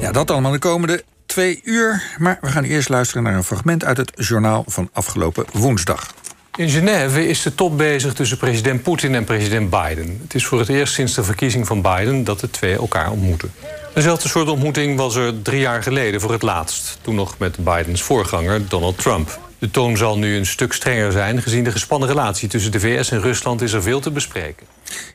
Ja, 0.00 0.12
dat 0.12 0.30
allemaal 0.30 0.52
de 0.52 0.58
komende 0.58 1.04
twee 1.26 1.60
uur. 1.64 2.02
Maar 2.18 2.38
we 2.40 2.46
gaan 2.46 2.64
eerst 2.64 2.88
luisteren 2.88 3.22
naar 3.22 3.34
een 3.34 3.44
fragment 3.44 3.84
uit 3.84 3.96
het 3.96 4.12
journaal 4.14 4.64
van 4.66 4.90
afgelopen 4.92 5.44
woensdag. 5.52 6.14
In 6.56 6.68
Genève 6.68 7.28
is 7.28 7.42
de 7.42 7.54
top 7.54 7.78
bezig 7.78 8.14
tussen 8.14 8.38
president 8.38 8.82
Poetin 8.82 9.14
en 9.14 9.24
president 9.24 9.70
Biden. 9.70 10.18
Het 10.22 10.34
is 10.34 10.46
voor 10.46 10.58
het 10.58 10.68
eerst 10.68 10.94
sinds 10.94 11.14
de 11.14 11.24
verkiezing 11.24 11.66
van 11.66 11.82
Biden 11.82 12.24
dat 12.24 12.40
de 12.40 12.50
twee 12.50 12.76
elkaar 12.76 13.10
ontmoeten. 13.10 13.52
Dezelfde 13.94 14.28
soort 14.28 14.48
ontmoeting 14.48 14.96
was 14.96 15.14
er 15.14 15.42
drie 15.42 15.60
jaar 15.60 15.82
geleden 15.82 16.20
voor 16.20 16.32
het 16.32 16.42
laatst. 16.42 16.98
Toen 17.00 17.14
nog 17.14 17.38
met 17.38 17.56
Bidens 17.56 18.02
voorganger 18.02 18.68
Donald 18.68 18.98
Trump. 18.98 19.38
De 19.58 19.70
toon 19.70 19.96
zal 19.96 20.18
nu 20.18 20.36
een 20.36 20.46
stuk 20.46 20.72
strenger 20.72 21.12
zijn. 21.12 21.42
Gezien 21.42 21.64
de 21.64 21.72
gespannen 21.72 22.08
relatie 22.08 22.48
tussen 22.48 22.72
de 22.72 22.80
VS 22.80 23.10
en 23.10 23.20
Rusland 23.20 23.62
is 23.62 23.72
er 23.72 23.82
veel 23.82 24.00
te 24.00 24.10
bespreken. 24.10 24.66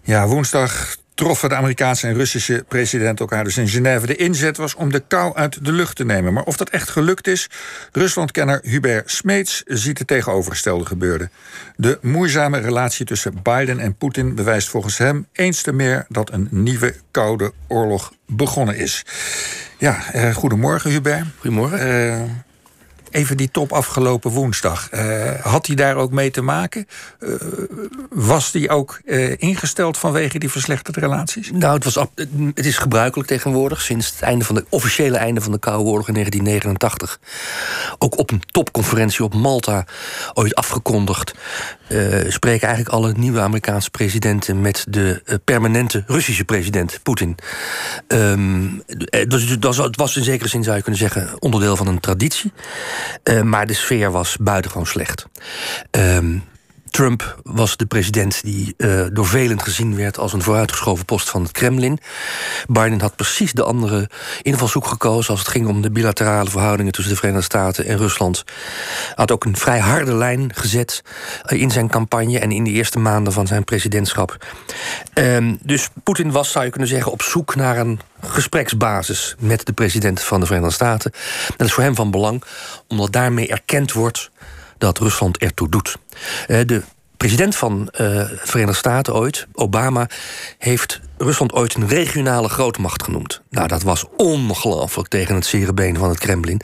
Ja, 0.03 0.27
woensdag 0.27 0.95
troffen 1.15 1.49
de 1.49 1.55
Amerikaanse 1.55 2.07
en 2.07 2.13
Russische 2.13 2.65
president 2.67 3.19
elkaar 3.19 3.43
dus 3.43 3.57
in 3.57 3.67
Genève. 3.67 4.05
De 4.05 4.15
inzet 4.15 4.57
was 4.57 4.75
om 4.75 4.91
de 4.91 5.03
kou 5.07 5.35
uit 5.35 5.65
de 5.65 5.71
lucht 5.71 5.95
te 5.95 6.05
nemen. 6.05 6.33
Maar 6.33 6.43
of 6.43 6.57
dat 6.57 6.69
echt 6.69 6.89
gelukt 6.89 7.27
is, 7.27 7.49
Ruslandkenner 7.91 8.59
Hubert 8.63 9.11
Smeets 9.11 9.63
ziet 9.65 9.97
het 9.97 10.07
tegenovergestelde 10.07 10.85
gebeuren. 10.85 11.31
De 11.75 11.97
moeizame 12.01 12.59
relatie 12.59 13.05
tussen 13.05 13.33
Biden 13.43 13.79
en 13.79 13.95
Poetin 13.95 14.35
bewijst 14.35 14.69
volgens 14.69 14.97
hem 14.97 15.27
eens 15.33 15.61
te 15.61 15.73
meer 15.73 16.05
dat 16.09 16.31
een 16.31 16.47
nieuwe 16.51 16.95
koude 17.11 17.51
oorlog 17.67 18.13
begonnen 18.27 18.77
is. 18.77 19.05
Ja, 19.77 20.11
eh, 20.11 20.33
goedemorgen 20.35 20.91
Hubert. 20.91 21.25
Goedemorgen. 21.39 21.79
Eh, 21.79 22.21
even 23.13 23.37
die 23.37 23.51
top 23.51 23.71
afgelopen 23.71 24.31
woensdag. 24.31 24.91
Uh, 24.91 25.31
had 25.41 25.67
hij 25.67 25.75
daar 25.75 25.95
ook 25.95 26.11
mee 26.11 26.31
te 26.31 26.41
maken? 26.41 26.87
Uh, 27.19 27.35
was 28.09 28.51
die 28.51 28.69
ook 28.69 28.99
uh, 29.05 29.33
ingesteld 29.37 29.97
vanwege 29.97 30.39
die 30.39 30.49
verslechterde 30.49 30.99
relaties? 30.99 31.51
Nou, 31.51 31.73
het, 31.73 31.83
was, 31.83 31.95
het 32.53 32.65
is 32.65 32.77
gebruikelijk 32.77 33.29
tegenwoordig. 33.29 33.81
Sinds 33.81 34.09
het 34.09 34.21
einde 34.21 34.45
van 34.45 34.55
de 34.55 34.65
officiële 34.69 35.17
einde 35.17 35.41
van 35.41 35.51
de 35.51 35.59
Koude 35.59 35.83
Oorlog 35.83 36.07
in 36.07 36.13
1989. 36.13 37.19
Ook 37.97 38.17
op 38.17 38.31
een 38.31 38.41
topconferentie 38.51 39.23
op 39.23 39.33
Malta 39.33 39.85
ooit 40.33 40.55
afgekondigd. 40.55 41.33
spreken 42.27 42.67
eigenlijk 42.67 42.95
alle 42.95 43.13
nieuwe 43.17 43.39
Amerikaanse 43.39 43.89
presidenten 43.89 44.61
met 44.61 44.85
de 44.89 45.39
permanente 45.43 46.03
Russische 46.07 46.45
president 46.45 46.99
Poetin. 47.03 47.35
Um, 48.07 48.83
het 48.85 49.95
was 49.95 50.17
in 50.17 50.23
zekere 50.23 50.49
zin, 50.49 50.63
zou 50.63 50.75
je 50.75 50.81
kunnen 50.81 51.01
zeggen, 51.01 51.41
onderdeel 51.41 51.75
van 51.75 51.87
een 51.87 51.99
traditie. 51.99 52.51
Uh, 53.23 53.41
maar 53.41 53.67
de 53.67 53.73
sfeer 53.73 54.11
was 54.11 54.37
buitengewoon 54.39 54.87
slecht. 54.87 55.27
Um, 55.91 56.43
Trump 56.93 57.39
was 57.43 57.77
de 57.77 57.85
president 57.85 58.43
die 58.43 58.73
uh, 58.77 59.05
door 59.11 59.27
velen 59.27 59.61
gezien 59.61 59.95
werd 59.95 60.17
als 60.17 60.33
een 60.33 60.41
vooruitgeschoven 60.41 61.05
post 61.05 61.29
van 61.29 61.41
het 61.41 61.51
Kremlin. 61.51 61.99
Biden 62.67 63.01
had 63.01 63.15
precies 63.15 63.53
de 63.53 63.63
andere 63.63 64.09
invalshoek 64.41 64.87
gekozen 64.87 65.29
als 65.29 65.39
het 65.39 65.49
ging 65.49 65.67
om 65.67 65.81
de 65.81 65.91
bilaterale 65.91 66.49
verhoudingen 66.49 66.91
tussen 66.91 67.13
de 67.13 67.19
Verenigde 67.19 67.45
Staten 67.45 67.85
en 67.85 67.97
Rusland. 67.97 68.43
Had 69.15 69.31
ook 69.31 69.45
een 69.45 69.57
vrij 69.57 69.79
harde 69.79 70.13
lijn 70.13 70.51
gezet 70.55 71.01
uh, 71.45 71.61
in 71.61 71.71
zijn 71.71 71.89
campagne 71.89 72.39
en 72.39 72.51
in 72.51 72.63
de 72.63 72.71
eerste 72.71 72.99
maanden 72.99 73.33
van 73.33 73.47
zijn 73.47 73.63
presidentschap. 73.63 74.45
Um, 75.13 75.57
dus 75.61 75.89
Poetin 76.03 76.31
was, 76.31 76.51
zou 76.51 76.65
je 76.65 76.71
kunnen 76.71 76.89
zeggen, 76.89 77.11
op 77.11 77.21
zoek 77.21 77.55
naar 77.55 77.77
een 77.77 77.99
gespreksbasis 78.33 79.35
met 79.39 79.65
de 79.65 79.73
president 79.73 80.21
van 80.21 80.39
de 80.39 80.45
Verenigde 80.45 80.73
Staten. 80.73 81.11
Dat 81.57 81.67
is 81.67 81.73
voor 81.73 81.83
hem 81.83 81.95
van 81.95 82.11
belang, 82.11 82.43
omdat 82.87 83.11
daarmee 83.11 83.47
erkend 83.47 83.91
wordt 83.91 84.31
dat 84.77 84.97
Rusland 84.97 85.37
ertoe 85.37 85.69
doet. 85.69 85.97
De 86.47 86.83
president 87.23 87.55
van 87.55 87.79
uh, 87.81 87.87
de 87.97 88.39
Verenigde 88.43 88.77
Staten 88.77 89.15
ooit, 89.15 89.47
Obama, 89.53 90.07
heeft 90.57 90.99
Rusland 91.17 91.53
ooit 91.53 91.75
een 91.75 91.87
regionale 91.87 92.49
grootmacht 92.49 93.03
genoemd. 93.03 93.41
Nou, 93.49 93.67
dat 93.67 93.83
was 93.83 94.05
ongelooflijk 94.17 95.07
tegen 95.07 95.35
het 95.35 95.45
zere 95.45 95.73
been 95.73 95.97
van 95.97 96.09
het 96.09 96.19
Kremlin. 96.19 96.61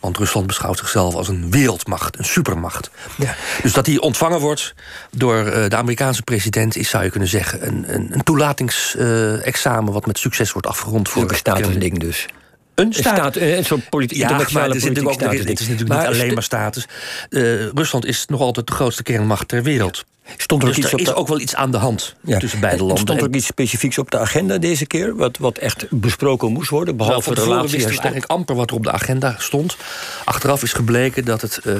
Want 0.00 0.18
Rusland 0.18 0.46
beschouwt 0.46 0.78
zichzelf 0.78 1.14
als 1.14 1.28
een 1.28 1.50
wereldmacht, 1.50 2.18
een 2.18 2.24
supermacht. 2.24 2.90
Ja. 3.16 3.34
Dus 3.62 3.72
dat 3.72 3.86
hij 3.86 3.98
ontvangen 3.98 4.40
wordt 4.40 4.74
door 5.10 5.46
uh, 5.46 5.68
de 5.68 5.76
Amerikaanse 5.76 6.22
president... 6.22 6.76
is, 6.76 6.88
zou 6.88 7.04
je 7.04 7.10
kunnen 7.10 7.28
zeggen, 7.28 7.66
een, 7.66 7.84
een, 7.94 8.08
een 8.12 8.22
toelatingsexamen... 8.22 9.88
Uh, 9.88 9.94
wat 9.94 10.06
met 10.06 10.18
succes 10.18 10.52
wordt 10.52 10.66
afgerond 10.66 11.08
voor 11.08 11.26
Kremlin. 11.42 11.78
ding 11.78 11.98
dus. 11.98 12.26
Een 12.74 12.92
staat, 12.92 13.14
staat 13.14 13.36
een 13.36 13.64
soort 13.64 13.88
politiek, 13.88 14.18
ja, 14.18 14.22
internationale 14.22 14.68
maar 14.68 14.76
ook. 15.14 15.32
Het 15.32 15.60
is 15.60 15.68
natuurlijk 15.68 15.88
maar 15.88 15.98
niet 15.98 16.20
alleen 16.20 16.34
maar 16.34 16.42
status. 16.42 16.86
Uh, 17.30 17.66
Rusland 17.68 18.06
is 18.06 18.26
nog 18.26 18.40
altijd 18.40 18.66
de 18.66 18.72
grootste 18.72 19.02
kernmacht 19.02 19.48
ter 19.48 19.62
wereld. 19.62 20.04
Stond 20.36 20.62
er, 20.62 20.68
dus 20.68 20.78
iets 20.78 20.92
er 20.92 20.98
is 20.98 21.04
de... 21.04 21.14
ook 21.14 21.28
wel 21.28 21.40
iets 21.40 21.54
aan 21.54 21.70
de 21.70 21.76
hand 21.76 22.14
ja. 22.20 22.38
tussen 22.38 22.60
beide 22.60 22.78
landen. 22.78 22.98
Stond 22.98 23.20
er 23.20 23.26
ook 23.26 23.34
iets 23.34 23.46
specifieks 23.46 23.98
op 23.98 24.10
de 24.10 24.18
agenda 24.18 24.58
deze 24.58 24.86
keer? 24.86 25.16
Wat, 25.16 25.38
wat 25.38 25.58
echt 25.58 25.86
besproken 25.90 26.52
moest 26.52 26.70
worden? 26.70 26.96
Behalve 26.96 27.30
nou, 27.30 27.40
de 27.40 27.52
relatie 27.52 27.70
wisten 27.72 27.90
eigenlijk 27.90 28.30
amper 28.30 28.54
wat 28.54 28.70
er 28.70 28.76
op 28.76 28.82
de 28.82 28.92
agenda 28.92 29.34
stond. 29.38 29.76
Achteraf 30.24 30.62
is 30.62 30.72
gebleken 30.72 31.24
dat 31.24 31.40
het 31.40 31.60
uh, 31.64 31.74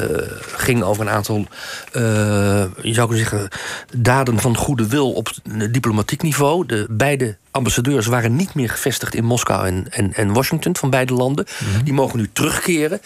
ging 0.57 0.83
over 0.83 1.07
een 1.07 1.13
aantal... 1.13 1.47
Uh, 1.93 2.03
je 2.83 2.95
zou 2.95 3.09
kunnen 3.09 3.29
zeggen... 3.29 3.49
daden 3.97 4.39
van 4.39 4.57
goede 4.57 4.89
wil 4.89 5.13
op 5.13 5.31
diplomatiek 5.71 6.23
niveau. 6.23 6.67
De 6.67 6.87
beide 6.91 7.37
ambassadeurs 7.51 8.07
waren 8.07 8.37
niet 8.37 8.55
meer 8.55 8.69
gevestigd 8.69 9.15
in 9.15 9.25
Moskou 9.25 9.67
en, 9.67 9.87
en, 9.91 10.15
en 10.15 10.33
Washington 10.33 10.77
van 10.77 10.91
beide 10.91 11.13
landen. 11.13 11.47
Mm 11.59 11.73
-hmm. 11.73 11.85
Die 11.85 11.93
mogen 11.93 12.19
nu 12.19 12.29
terugkeren. 12.33 13.01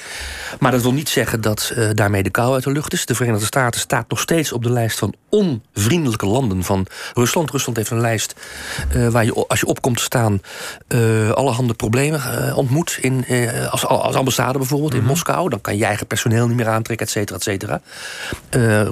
Maar 0.58 0.72
dat 0.72 0.82
wil 0.82 0.92
niet 0.92 1.08
zeggen 1.08 1.40
dat 1.40 1.72
uh, 1.76 1.88
daarmee 1.92 2.22
de 2.22 2.30
kou 2.30 2.54
uit 2.54 2.64
de 2.64 2.72
lucht 2.72 2.92
is. 2.92 3.06
De 3.06 3.14
Verenigde 3.14 3.46
Staten 3.46 3.80
staat 3.80 4.08
nog 4.08 4.20
steeds 4.20 4.52
op 4.52 4.62
de 4.62 4.70
lijst 4.70 4.98
van 4.98 5.14
onvriendelijke 5.28 6.26
landen 6.26 6.62
van 6.62 6.86
Rusland. 7.14 7.50
Rusland 7.50 7.76
heeft 7.76 7.90
een 7.90 8.00
lijst 8.00 8.34
uh, 8.96 9.08
waar 9.08 9.24
je, 9.24 9.46
als 9.48 9.60
je 9.60 9.66
op 9.66 9.82
komt 9.82 9.96
te 9.96 10.02
staan, 10.02 10.40
uh, 10.88 11.30
allerhande 11.30 11.74
problemen 11.74 12.54
ontmoet. 12.54 12.98
In, 13.00 13.24
als, 13.70 13.86
als 13.86 14.14
ambassade 14.14 14.58
bijvoorbeeld 14.58 14.92
mm 14.92 14.98
-hmm. 14.98 15.08
in 15.08 15.12
Moskou. 15.12 15.48
Dan 15.48 15.60
kan 15.60 15.76
je 15.76 15.84
eigen 15.84 16.06
personeel 16.06 16.46
niet 16.46 16.56
meer 16.56 16.68
aantrekken, 16.68 17.06
et 17.06 17.12
cetera, 17.12 17.36
et 17.36 17.42
cetera. 17.42 17.80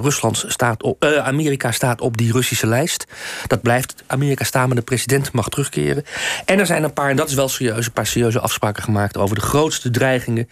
Rusland 0.01 0.43
staat 0.47 0.83
op, 0.83 1.05
Amerika 1.05 1.71
staat 1.71 2.01
op 2.01 2.17
die 2.17 2.31
Russische 2.31 2.67
lijst. 2.67 3.05
Dat 3.47 3.61
blijft 3.61 4.03
Amerika 4.07 4.43
staan, 4.43 4.67
maar 4.67 4.75
de 4.75 4.81
president 4.81 5.31
mag 5.31 5.49
terugkeren. 5.49 6.05
En 6.45 6.59
er 6.59 6.65
zijn 6.65 6.83
een 6.83 6.93
paar, 6.93 7.09
en 7.09 7.15
dat 7.15 7.29
is 7.29 7.35
wel 7.35 7.49
serieus, 7.49 7.85
een 7.85 7.91
paar 7.91 8.07
serieuze 8.07 8.39
afspraken 8.39 8.83
gemaakt 8.83 9.17
over 9.17 9.35
de 9.35 9.41
grootste 9.41 9.89
dreigingen. 9.89 10.49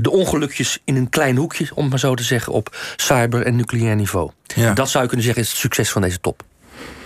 De 0.00 0.10
ongelukjes 0.10 0.78
in 0.84 0.96
een 0.96 1.08
klein 1.08 1.36
hoekje, 1.36 1.68
om 1.74 1.88
maar 1.88 1.98
zo 1.98 2.14
te 2.14 2.22
zeggen, 2.22 2.52
op 2.52 2.76
cyber- 2.96 3.46
en 3.46 3.56
nucleair 3.56 3.96
niveau. 3.96 4.30
Ja. 4.54 4.72
Dat 4.72 4.88
zou 4.88 5.03
je 5.04 5.08
kunnen 5.08 5.26
zeggen 5.26 5.42
is 5.42 5.50
het 5.50 5.58
succes 5.58 5.90
van 5.90 6.02
deze 6.02 6.20
top. 6.20 6.42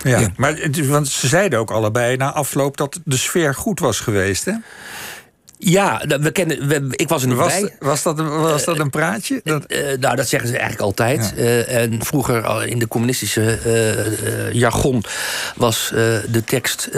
Ja, 0.03 0.19
ja. 0.19 0.29
maar 0.35 0.69
want 0.87 1.07
ze 1.07 1.27
zeiden 1.27 1.59
ook 1.59 1.71
allebei 1.71 2.17
na 2.17 2.31
afloop 2.31 2.77
dat 2.77 2.99
de 3.05 3.17
sfeer 3.17 3.55
goed 3.55 3.79
was 3.79 3.99
geweest, 3.99 4.45
hè? 4.45 4.53
Ja, 5.61 6.03
we 6.07 6.31
kennen, 6.31 6.67
we, 6.67 6.87
ik 6.89 7.09
was 7.09 7.21
er 7.21 7.27
niet 7.27 7.37
was, 7.37 7.59
bij. 7.59 7.75
Was 7.79 8.03
dat, 8.03 8.19
een, 8.19 8.39
was 8.39 8.63
dat 8.63 8.79
een 8.79 8.89
praatje? 8.89 9.41
Uh, 9.43 9.55
uh, 9.67 9.97
nou, 9.99 10.15
dat 10.15 10.27
zeggen 10.27 10.49
ze 10.49 10.57
eigenlijk 10.57 10.81
altijd. 10.81 11.33
Ja. 11.35 11.41
Uh, 11.41 11.75
en 11.75 12.05
vroeger 12.05 12.67
in 12.67 12.79
de 12.79 12.87
communistische 12.87 13.59
jargon 14.53 15.03
was 15.55 15.89
de 16.31 16.43
tekst... 16.45 16.89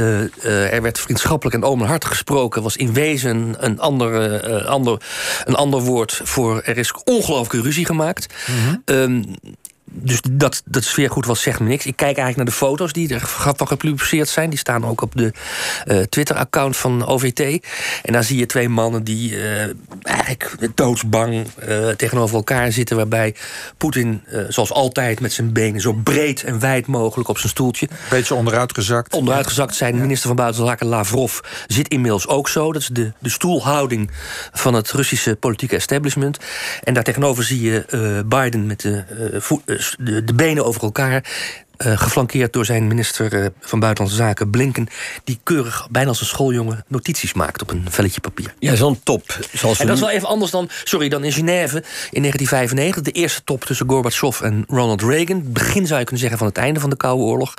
er 0.43 0.81
werd 0.81 0.99
vriendschappelijk 0.99 1.55
en 1.55 1.63
openhartig 1.63 2.09
gesproken... 2.09 2.63
was 2.63 2.77
in 2.77 2.93
wezen 2.93 3.55
een 3.57 3.79
ander, 3.79 4.65
ander, 4.65 5.01
een 5.45 5.55
ander 5.55 5.79
woord 5.79 6.21
voor... 6.23 6.61
er 6.65 6.77
is 6.77 6.93
ongelooflijke 7.03 7.61
ruzie 7.61 7.85
gemaakt. 7.85 8.33
-hmm. 8.45 8.81
um, 8.85 9.35
dus 9.93 10.21
dat, 10.31 10.61
dat 10.65 10.83
sfeergoed 10.83 11.25
was 11.25 11.41
zegt 11.41 11.59
me 11.59 11.67
niks. 11.67 11.85
Ik 11.85 11.95
kijk 11.95 12.17
eigenlijk 12.17 12.37
naar 12.37 12.45
de 12.45 12.65
foto's 12.65 12.93
die 12.93 13.13
er 13.13 13.19
van 13.19 13.67
gepubliceerd 13.67 14.29
zijn. 14.29 14.49
Die 14.49 14.59
staan 14.59 14.85
ook 14.85 15.01
op 15.01 15.11
de 15.15 15.33
uh, 15.87 15.99
Twitter-account 15.99 16.77
van 16.77 17.05
OVT. 17.05 17.39
En 18.03 18.13
daar 18.13 18.23
zie 18.23 18.37
je 18.37 18.45
twee 18.45 18.69
mannen 18.69 19.03
die 19.03 19.31
uh, 19.31 19.61
eigenlijk 20.01 20.69
doodsbang 20.75 21.33
uh, 21.67 21.89
tegenover 21.89 22.35
elkaar 22.35 22.71
zitten. 22.71 22.95
Waarbij 22.95 23.35
Poetin, 23.77 24.23
zoals 24.47 24.71
altijd, 24.71 25.19
met 25.19 25.33
zijn 25.33 25.53
benen 25.53 25.81
zo 25.81 25.93
breed 25.93 26.43
en 26.43 26.59
wijd 26.59 26.87
mogelijk 26.87 27.29
op 27.29 27.37
zijn 27.37 27.51
stoeltje. 27.51 27.87
Beetje 28.09 28.35
onderuitgezakt. 28.35 29.13
Onderuitgezakt. 29.13 29.75
Zijn 29.75 29.95
ja. 29.95 30.01
minister 30.01 30.27
van 30.27 30.35
Buitenlandse 30.35 30.85
Zaken 30.85 30.97
Lavrov 30.97 31.39
zit 31.67 31.87
inmiddels 31.87 32.27
ook 32.27 32.49
zo. 32.49 32.73
Dat 32.73 32.81
is 32.81 32.87
de, 32.87 33.11
de 33.19 33.29
stoelhouding 33.29 34.11
van 34.51 34.73
het 34.73 34.91
Russische 34.91 35.35
politieke 35.35 35.75
establishment. 35.75 36.37
En 36.83 36.93
daartegenover 36.93 37.43
zie 37.43 37.61
je 37.61 38.23
Biden 38.27 38.65
met 38.65 38.81
de 38.81 39.03
de, 39.99 40.23
de 40.23 40.33
benen 40.33 40.65
over 40.65 40.81
elkaar. 40.81 41.23
Uh, 41.85 41.97
geflankeerd 41.97 42.53
door 42.53 42.65
zijn 42.65 42.87
minister 42.87 43.33
uh, 43.33 43.45
van 43.59 43.79
Buitenlandse 43.79 44.21
Zaken, 44.23 44.49
Blinken... 44.49 44.87
die 45.23 45.39
keurig, 45.43 45.87
bijna 45.91 46.09
als 46.09 46.19
een 46.19 46.25
schooljongen, 46.25 46.85
notities 46.87 47.33
maakt 47.33 47.61
op 47.61 47.71
een 47.71 47.85
velletje 47.89 48.21
papier. 48.21 48.53
Ja, 48.59 48.75
zo'n 48.75 48.99
top. 49.03 49.39
Zoals 49.53 49.79
en 49.79 49.87
dat 49.87 49.95
is 49.95 50.01
wel 50.01 50.11
even 50.11 50.27
anders 50.27 50.51
dan, 50.51 50.69
sorry, 50.83 51.09
dan 51.09 51.23
in 51.23 51.31
Genève 51.31 51.83
in 52.11 52.21
1995... 52.21 53.03
de 53.03 53.11
eerste 53.11 53.43
top 53.43 53.65
tussen 53.65 53.89
Gorbachev 53.89 54.41
en 54.41 54.63
Ronald 54.67 55.01
Reagan. 55.01 55.43
Begin 55.45 55.87
zou 55.87 55.99
je 55.99 56.05
kunnen 56.05 56.21
zeggen 56.21 56.37
van 56.37 56.47
het 56.47 56.57
einde 56.57 56.79
van 56.79 56.89
de 56.89 56.95
Koude 56.95 57.23
Oorlog. 57.23 57.53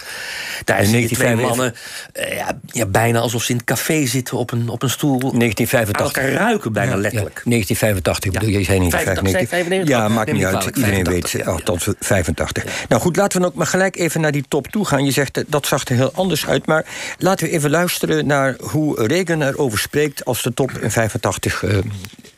Daar 0.64 0.84
zijn 0.84 1.06
die 1.06 1.16
twee 1.16 1.36
mannen 1.36 1.74
uh, 2.14 2.36
ja, 2.36 2.58
ja, 2.66 2.86
bijna 2.86 3.18
alsof 3.18 3.42
ze 3.42 3.50
in 3.50 3.56
het 3.56 3.66
café 3.66 4.06
zitten 4.06 4.36
op 4.36 4.52
een, 4.52 4.68
op 4.68 4.82
een 4.82 4.90
stoel. 4.90 5.18
1985. 5.18 6.00
Aan 6.00 6.24
elkaar 6.24 6.46
ruiken 6.46 6.72
bijna 6.72 6.90
ja, 6.90 6.96
letterlijk. 6.96 7.40
Ja, 7.44 7.50
1985 7.50 8.32
bedoel 8.32 8.48
je, 8.48 8.64
zei 8.64 8.78
niet 8.78 8.92
85, 8.92 9.48
95. 9.48 9.88
Ja, 9.88 10.08
maakt 10.08 10.32
niet 10.32 10.44
uit. 10.44 10.76
Iedereen 10.76 11.04
weet, 11.04 11.46
althans 11.46 11.88
85. 12.00 12.64
Nou 12.88 13.02
goed, 13.02 13.16
laten 13.16 13.40
we 13.40 13.46
ook 13.46 13.54
maar 13.54 13.66
gelijk 13.66 13.96
even 13.96 14.11
even 14.12 14.24
naar 14.24 14.32
die 14.32 14.44
top 14.48 14.66
toe 14.66 14.86
gaan. 14.86 15.04
Je 15.04 15.10
zegt 15.10 15.36
eh, 15.36 15.44
dat 15.46 15.66
zag 15.66 15.84
er 15.84 15.94
heel 15.94 16.12
anders 16.14 16.46
uit. 16.46 16.66
Maar 16.66 16.84
laten 17.18 17.46
we 17.46 17.52
even 17.52 17.70
luisteren 17.70 18.26
naar 18.26 18.56
hoe 18.60 19.06
Reagan 19.06 19.42
erover 19.42 19.78
spreekt 19.78 20.24
als 20.24 20.42
de 20.42 20.54
top 20.54 20.70
in 20.70 20.90
85 20.90 21.62
uh, 21.62 21.78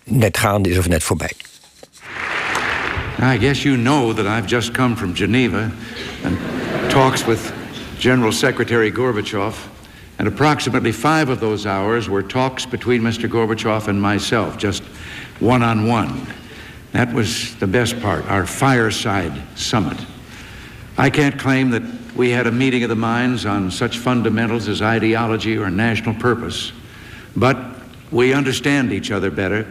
net 0.04 0.38
gaande 0.38 0.68
is 0.68 0.78
of 0.78 0.88
net 0.88 1.02
voorbij. 1.02 1.32
I 3.34 3.38
guess 3.38 3.62
you 3.62 3.76
know 3.76 4.16
that 4.16 4.26
I've 4.26 4.48
just 4.48 4.70
come 4.70 4.96
from 4.96 5.14
Geneva 5.14 5.70
and 6.24 6.38
talks 6.88 7.24
with 7.24 7.52
General 7.98 8.32
Secretary 8.32 8.92
Gorbachev. 8.92 9.54
And 10.16 10.28
approximately 10.28 10.92
five 10.92 11.32
of 11.32 11.38
those 11.38 11.68
hours 11.68 12.06
were 12.06 12.26
talks 12.26 12.68
between 12.68 13.02
Mr. 13.02 13.28
Gorbachev 13.28 13.88
and 13.88 14.00
myself, 14.00 14.56
just 14.62 14.82
one 15.40 15.64
on 15.64 15.88
one. 15.88 16.20
That 16.92 17.12
was 17.12 17.54
the 17.58 17.66
best 17.66 18.00
part, 18.00 18.24
our 18.28 18.46
fireside 18.46 19.32
summit. 19.54 20.13
I 20.96 21.10
can't 21.10 21.38
claim 21.38 21.70
that 21.70 21.82
we 22.14 22.30
had 22.30 22.46
a 22.46 22.52
meeting 22.52 22.84
of 22.84 22.88
the 22.88 22.96
minds 22.96 23.46
on 23.46 23.70
such 23.70 23.98
fundamentals 23.98 24.68
as 24.68 24.80
ideology 24.80 25.58
or 25.58 25.68
national 25.68 26.14
purpose, 26.14 26.72
but 27.34 27.58
we 28.12 28.32
understand 28.32 28.92
each 28.92 29.10
other 29.10 29.30
better, 29.30 29.66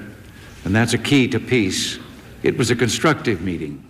and 0.65 0.75
that's 0.75 0.93
a 0.93 0.97
key 0.97 1.29
to 1.29 1.39
peace. 1.39 1.97
It 2.43 2.57
was 2.57 2.71
a 2.71 2.75
constructive 2.75 3.41
meeting. 3.41 3.81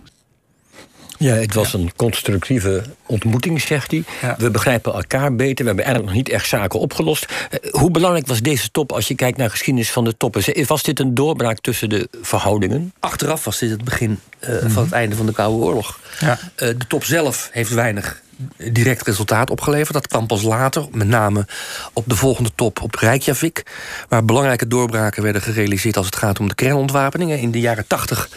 Ja, 1.24 1.34
het 1.34 1.54
was 1.54 1.72
een 1.72 1.90
constructieve 1.96 2.82
ontmoeting, 3.06 3.60
zegt 3.60 3.90
hij. 3.90 4.04
Ja. 4.22 4.34
We 4.38 4.50
begrijpen 4.50 4.92
elkaar 4.92 5.34
beter. 5.34 5.56
We 5.64 5.64
hebben 5.64 5.84
eigenlijk 5.84 6.14
nog 6.14 6.24
niet 6.24 6.34
echt 6.34 6.48
zaken 6.48 6.80
opgelost. 6.80 7.26
Eh, 7.50 7.72
hoe 7.72 7.90
belangrijk 7.90 8.26
was 8.26 8.40
deze 8.40 8.70
top 8.70 8.92
als 8.92 9.08
je 9.08 9.14
kijkt 9.14 9.36
naar 9.36 9.46
de 9.46 9.52
geschiedenis 9.52 9.90
van 9.90 10.04
de 10.04 10.16
toppen? 10.16 10.66
Was 10.66 10.82
dit 10.82 11.00
een 11.00 11.14
doorbraak 11.14 11.58
tussen 11.60 11.88
de 11.88 12.08
verhoudingen? 12.22 12.92
Achteraf 13.00 13.44
was 13.44 13.58
dit 13.58 13.70
het 13.70 13.84
begin 13.84 14.20
eh, 14.38 14.56
van 14.66 14.82
het 14.82 14.92
einde 14.92 15.16
van 15.16 15.26
de 15.26 15.32
Koude 15.32 15.64
Oorlog. 15.64 16.00
Ja. 16.20 16.38
Eh, 16.54 16.68
de 16.68 16.86
top 16.88 17.04
zelf 17.04 17.48
heeft 17.52 17.70
weinig 17.70 18.22
direct 18.56 19.06
resultaat 19.06 19.50
opgeleverd. 19.50 19.92
Dat 19.92 20.06
kwam 20.06 20.26
pas 20.26 20.42
later, 20.42 20.86
met 20.92 21.08
name 21.08 21.46
op 21.92 22.04
de 22.06 22.16
volgende 22.16 22.50
top 22.54 22.82
op 22.82 22.94
Reykjavik... 22.94 23.62
waar 24.08 24.24
belangrijke 24.24 24.68
doorbraken 24.68 25.22
werden 25.22 25.42
gerealiseerd 25.42 25.96
als 25.96 26.06
het 26.06 26.16
gaat 26.16 26.40
om 26.40 26.48
de 26.48 26.54
kernontwapeningen. 26.54 27.38
In 27.38 27.50
de 27.50 27.60
jaren 27.60 27.86
80 27.86 28.28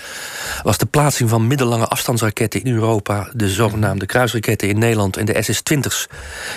was 0.64 0.78
de 0.78 0.86
plaatsing 0.86 1.30
van 1.30 1.48
middellange 1.48 1.88
afstandsraketten 1.88 2.64
in 2.64 2.74
Europa... 2.74 3.30
de 3.34 3.50
zogenaamde 3.50 4.06
kruisraketten 4.06 4.68
in 4.68 4.80
Nederland 4.80 5.18
en 5.18 5.26
de 5.26 5.42
SS-20's 5.42 6.08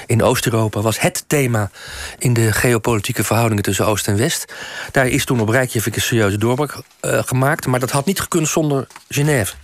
in 0.06 0.23
Oost-Europa... 0.23 0.81
was 0.81 1.00
het 1.00 1.25
thema 1.26 1.70
in 2.19 2.32
de 2.32 2.52
geopolitieke 2.52 3.25
verhoudingen 3.25 3.62
tussen 3.62 3.87
Oost 3.87 4.08
en 4.08 4.17
West. 4.17 4.52
Daar 4.93 5.06
is 5.06 5.25
toen 5.25 5.41
op 5.41 5.49
Reykjavik 5.49 5.97
een 5.97 6.02
serieuze 6.02 6.38
doorbraak 6.38 6.75
uh, 7.02 7.23
gemaakt... 7.23 7.67
maar 7.67 7.81
dat 7.81 7.91
had 7.91 8.06
niet 8.06 8.20
gekund 8.20 8.49
zonder 8.49 8.87
Genève. 9.08 9.55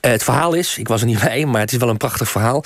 Uh, 0.00 0.10
het 0.10 0.24
verhaal 0.24 0.54
is, 0.54 0.78
ik 0.78 0.88
was 0.88 1.00
er 1.00 1.06
niet 1.06 1.20
bij, 1.28 1.44
maar 1.44 1.60
het 1.60 1.72
is 1.72 1.78
wel 1.78 1.88
een 1.88 1.96
prachtig 1.96 2.30
verhaal... 2.30 2.64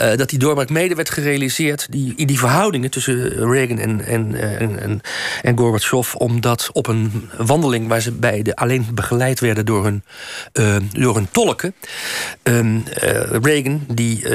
Uh, 0.00 0.16
dat 0.16 0.30
die 0.30 0.38
doorbraak 0.38 0.68
mede 0.68 0.94
werd 0.94 1.10
gerealiseerd 1.10 1.86
die, 1.90 2.12
in 2.16 2.26
die 2.26 2.38
verhoudingen 2.38 2.90
tussen 2.90 3.50
Reagan 3.50 3.78
en, 3.78 4.04
en, 4.04 4.34
en, 4.34 4.80
en, 4.80 5.00
en 5.42 5.58
Gorbachev. 5.58 6.14
Omdat 6.14 6.70
op 6.72 6.86
een 6.86 7.30
wandeling 7.36 7.88
waar 7.88 8.00
ze 8.00 8.12
beiden 8.12 8.54
alleen 8.54 8.86
begeleid 8.94 9.40
werden 9.40 9.66
door 9.66 9.84
hun, 9.84 10.04
uh, 10.52 10.76
door 10.92 11.14
hun 11.14 11.28
tolken. 11.30 11.74
Um, 12.42 12.76
uh, 12.76 13.20
Reagan, 13.42 13.84
die 13.88 14.26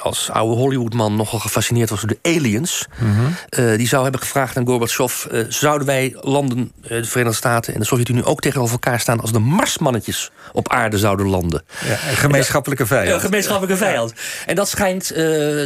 als 0.00 0.30
oude 0.30 0.54
Hollywoodman 0.54 1.16
nogal 1.16 1.38
gefascineerd 1.38 1.90
was 1.90 2.00
door 2.00 2.16
de 2.22 2.30
aliens. 2.36 2.86
Mm 2.98 3.14
-hmm. 3.14 3.76
die 3.76 3.88
zou 3.88 4.02
hebben 4.02 4.20
gevraagd 4.20 4.56
aan 4.56 4.66
Gorbachev: 4.66 5.24
zouden 5.48 5.86
wij 5.86 6.16
landen, 6.20 6.72
de 6.80 7.04
Verenigde 7.04 7.36
Staten 7.36 7.74
en 7.74 7.80
de 7.80 7.86
Sovjet-Unie, 7.86 8.24
ook 8.24 8.40
tegenover 8.40 8.72
elkaar 8.72 9.00
staan 9.00 9.20
als 9.20 9.32
de 9.32 9.38
Marsmannetjes 9.38 10.30
op 10.52 10.68
aarde 10.68 10.98
zouden 10.98 11.26
landen? 11.26 11.64
Ja, 11.84 11.90
een 11.90 12.16
gemeenschappelijke 12.16 12.86
vijand. 12.86 13.14
Een 13.14 13.20
gemeenschappelijke 13.20 13.76
vijand. 13.76 14.12
En 14.46 14.54
dat 14.54 14.68
schijnt 14.68 15.14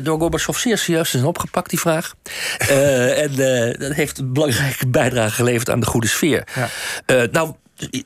door 0.02 0.18
Gorbachev 0.18 0.58
zeer 0.58 0.78
serieus 0.78 1.10
te 1.10 1.16
zijn 1.16 1.28
opgepakt, 1.28 1.70
die 1.70 1.80
vraag. 1.80 2.14
En 3.20 3.34
dat 3.78 3.92
heeft 3.92 4.18
een 4.18 4.32
belangrijke 4.32 4.86
bijdrage 4.86 5.34
geleverd 5.34 5.70
aan 5.70 5.80
de 5.80 5.86
goede 5.86 6.08
sfeer. 6.08 6.44
Ja. 6.54 7.26
nou, 7.32 7.54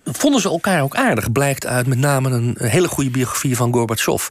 vonden 0.04 0.40
ze 0.40 0.48
elkaar 0.48 0.82
ook 0.82 0.96
aardig. 0.96 1.32
Blijkt 1.32 1.66
uit 1.66 1.86
met 1.86 1.98
name 1.98 2.30
een 2.30 2.56
hele 2.58 2.88
goede 2.88 3.10
biografie 3.10 3.56
van 3.56 3.72
Gorbachev. 3.72 4.28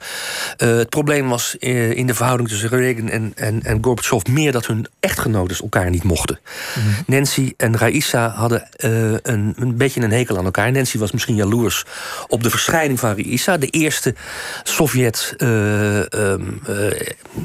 Uh, 0.57 0.78
het 0.78 0.90
probleem 0.90 1.30
was 1.30 1.56
uh, 1.60 1.92
in 1.92 2.07
de 2.07 2.13
verhouding 2.13 2.50
tussen 2.50 2.69
Reagan 2.69 3.10
en, 3.10 3.31
en, 3.36 3.63
en 3.63 3.84
Gorbachev 3.84 4.25
meer 4.25 4.51
dat 4.51 4.66
hun 4.66 4.88
echtgenoten 5.00 5.57
elkaar 5.57 5.90
niet 5.90 6.04
mochten. 6.04 6.40
Mm 6.75 6.84
-hmm. 6.84 7.04
Nancy 7.07 7.54
en 7.57 7.78
Raisa 7.78 8.30
hadden 8.30 8.69
uh, 8.78 9.12
een, 9.22 9.54
een 9.56 9.78
beetje 9.78 10.01
een 10.01 10.12
hekel 10.12 10.38
aan 10.38 10.45
elkaar. 10.45 10.72
Nancy 10.72 10.98
was 10.98 11.12
misschien 11.12 11.36
jaloers 11.36 11.86
op 12.28 12.44
de 12.44 12.50
verschijning 12.50 13.00
van 13.00 13.16
Raisa, 13.16 13.57
de 13.57 13.68
eerste 13.68 14.16
Sovjet 14.63 15.34
um, 15.38 16.62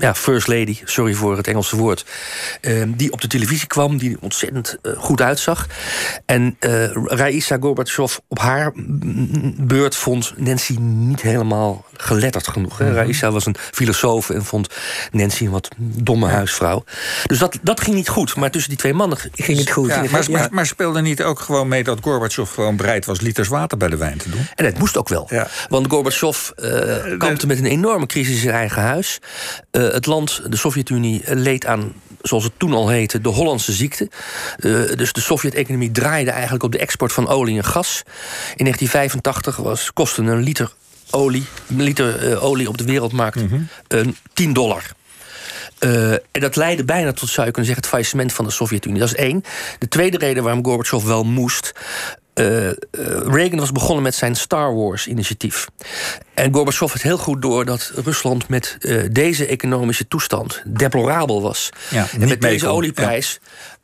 ja, 0.00 0.14
First 0.14 0.46
Lady, 0.46 0.78
sorry 0.84 1.14
voor 1.14 1.36
het 1.36 1.46
Engelse 1.46 1.76
woord, 1.76 2.04
ehm, 2.60 2.92
die 2.96 3.12
op 3.12 3.20
de 3.20 3.26
televisie 3.26 3.66
kwam, 3.66 3.98
die 3.98 4.16
ontzettend 4.20 4.78
goed 4.96 5.20
uitzag. 5.20 5.66
En 6.26 6.56
Raisa 7.04 7.56
Gorbachev 7.60 7.88
op 8.29 8.38
haar 8.38 8.73
beurt 9.56 9.96
vond 9.96 10.32
Nancy 10.37 10.76
niet 10.79 11.20
helemaal 11.20 11.85
geletterd 11.96 12.49
genoeg. 12.49 12.79
Hè? 12.79 12.93
Raisa 12.93 13.31
was 13.31 13.46
een 13.46 13.56
filosoof 13.73 14.31
en 14.31 14.44
vond 14.44 14.75
Nancy 15.11 15.44
een 15.44 15.50
wat 15.50 15.69
domme 15.79 16.26
huisvrouw. 16.26 16.85
Dus 17.26 17.38
dat, 17.38 17.58
dat 17.62 17.81
ging 17.81 17.96
niet 17.96 18.08
goed. 18.08 18.37
Maar 18.37 18.50
tussen 18.50 18.70
die 18.70 18.79
twee 18.79 18.94
mannen 18.94 19.19
ging 19.32 19.58
het 19.58 19.70
goed. 19.70 19.88
Ja, 19.88 20.05
maar, 20.11 20.31
maar, 20.31 20.49
maar, 20.50 20.67
speelde 20.67 21.00
niet 21.00 21.23
ook 21.23 21.40
gewoon 21.40 21.69
mee 21.69 21.85
dat 21.85 21.99
Gorbachev 22.02 22.55
gewoon 22.55 22.76
bereid 22.76 23.05
was 23.05 23.20
liters 23.20 23.49
water 23.49 23.79
bij 23.79 23.88
de 23.88 23.96
wijn 23.96 24.19
te 24.19 24.31
doen? 24.31 24.46
En 24.55 24.64
het 24.64 24.79
moest 24.79 24.96
ook 24.96 25.08
wel. 25.08 25.31
Want 25.69 25.87
Gorbachev 25.90 26.50
uh, 26.56 27.19
kampte 27.19 27.46
met 27.46 27.58
een 27.58 27.67
enorme 27.67 28.06
crisis 28.06 28.35
in 28.35 28.40
zijn 28.40 28.55
eigen 28.55 28.82
huis. 28.82 29.19
Uh, 29.73 29.93
het 29.93 30.06
land, 30.06 30.43
de 30.49 30.56
Sovjet-Unie, 30.56 31.23
leed 31.26 31.67
aan 31.67 31.93
zoals 32.22 32.44
het 32.44 32.52
toen 32.56 32.72
al 32.72 32.88
heette, 32.88 33.20
de 33.20 33.28
Hollandse 33.28 33.72
ziekte. 33.72 34.10
Uh, 34.58 34.96
dus 34.96 35.12
de 35.12 35.20
Sovjet-economie 35.20 35.90
draaide 35.90 36.30
eigenlijk 36.30 36.62
op 36.62 36.72
de 36.72 36.78
export 36.78 37.12
van 37.12 37.28
olie 37.28 37.56
en 37.56 37.64
gas. 37.64 38.02
In 38.56 38.64
1985 38.64 39.56
was, 39.56 39.92
kostte 39.92 40.22
een 40.22 40.42
liter 40.42 40.72
olie, 41.10 41.44
een 41.68 41.82
liter 41.82 42.30
uh, 42.30 42.44
olie 42.44 42.68
op 42.68 42.78
de 42.78 42.84
wereldmarkt 42.84 43.40
mm 43.40 43.48
-hmm. 43.48 43.68
uh, 43.88 44.12
10 44.32 44.52
dollar. 44.52 44.82
Uh, 45.80 46.12
en 46.12 46.40
dat 46.40 46.56
leidde 46.56 46.84
bijna 46.84 47.12
tot, 47.12 47.28
zou 47.28 47.46
je 47.46 47.52
kunnen 47.52 47.64
zeggen, 47.64 47.82
het 47.82 47.86
faillissement 47.86 48.32
van 48.32 48.44
de 48.44 48.50
Sovjet-Unie. 48.50 49.00
Dat 49.00 49.08
is 49.08 49.14
één. 49.14 49.44
De 49.78 49.88
tweede 49.88 50.18
reden 50.18 50.42
waarom 50.42 50.64
Gorbachev 50.64 51.04
wel 51.04 51.24
moest. 51.24 51.72
Uh, 52.38 52.67
uh, 52.67 52.73
Reagan 53.25 53.58
was 53.58 53.73
begonnen 53.73 54.02
met 54.02 54.14
zijn 54.14 54.35
Star 54.35 54.75
Wars-initiatief. 54.75 55.67
En 56.35 56.55
Gorbachev 56.55 56.93
had 56.93 57.02
heel 57.02 57.19
goed 57.19 57.43
door 57.43 57.64
dat 57.64 57.93
Rusland 58.05 58.49
met 58.49 58.76
uh, 58.81 59.02
deze 59.11 59.46
economische 59.46 60.08
toestand 60.08 60.62
deplorabel 60.67 61.43
was. 61.43 61.70
Ja, 61.90 62.06
en 62.20 62.29
met 62.29 62.40
deze 62.40 62.67
olieprijs. 62.67 63.38
Ja 63.43 63.76